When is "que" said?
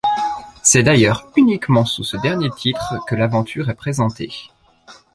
3.07-3.13